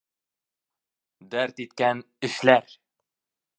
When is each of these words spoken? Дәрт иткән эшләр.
Дәрт 1.35 1.63
иткән 1.67 2.03
эшләр. 2.31 2.77